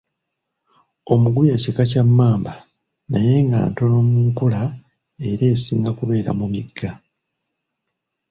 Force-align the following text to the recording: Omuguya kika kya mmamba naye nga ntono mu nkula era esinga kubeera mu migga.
Omuguya 1.13 1.55
kika 1.63 1.83
kya 1.91 2.01
mmamba 2.07 2.53
naye 3.11 3.33
nga 3.45 3.59
ntono 3.69 3.97
mu 4.09 4.19
nkula 4.27 4.61
era 5.29 5.43
esinga 5.53 5.91
kubeera 5.97 6.31
mu 6.39 6.45
migga. 6.53 6.91